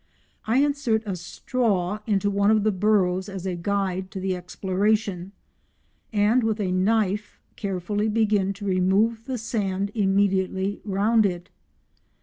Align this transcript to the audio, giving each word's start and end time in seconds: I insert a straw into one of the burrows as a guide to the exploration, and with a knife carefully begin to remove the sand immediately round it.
I 0.47 0.57
insert 0.57 1.03
a 1.05 1.15
straw 1.15 1.99
into 2.07 2.31
one 2.31 2.49
of 2.49 2.63
the 2.63 2.71
burrows 2.71 3.29
as 3.29 3.45
a 3.45 3.53
guide 3.53 4.09
to 4.09 4.19
the 4.19 4.35
exploration, 4.35 5.31
and 6.11 6.41
with 6.41 6.59
a 6.59 6.71
knife 6.71 7.39
carefully 7.55 8.09
begin 8.09 8.51
to 8.53 8.65
remove 8.65 9.25
the 9.27 9.37
sand 9.37 9.91
immediately 9.93 10.81
round 10.83 11.27
it. 11.27 11.51